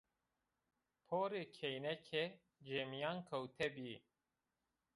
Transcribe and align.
Porê 1.07 1.43
kêneke 1.57 2.23
cêmîyankewte 2.67 3.67
bî 3.75 3.91